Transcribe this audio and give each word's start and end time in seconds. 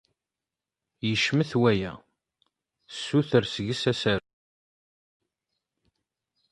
Yecmet 1.09 1.51
waya. 1.61 1.93
Ssuter 2.93 3.43
seg-s 3.53 3.83
asaruf. 3.91 4.29